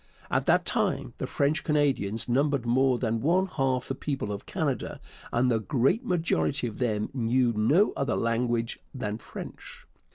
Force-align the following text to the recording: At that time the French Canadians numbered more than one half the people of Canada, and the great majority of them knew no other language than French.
At 0.31 0.47
that 0.47 0.65
time 0.65 1.13
the 1.19 1.27
French 1.27 1.63
Canadians 1.63 2.27
numbered 2.27 2.65
more 2.65 2.97
than 2.97 3.21
one 3.21 3.45
half 3.45 3.87
the 3.87 3.93
people 3.93 4.31
of 4.31 4.47
Canada, 4.47 4.99
and 5.31 5.51
the 5.51 5.59
great 5.59 6.03
majority 6.03 6.65
of 6.65 6.79
them 6.79 7.09
knew 7.13 7.53
no 7.53 7.93
other 7.95 8.15
language 8.15 8.79
than 8.95 9.19
French. 9.19 9.85